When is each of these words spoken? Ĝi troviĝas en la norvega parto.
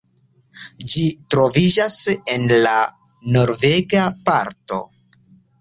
Ĝi 0.93 1.03
troviĝas 1.33 1.99
en 2.37 2.47
la 2.63 2.73
norvega 3.37 4.11
parto. 4.31 4.85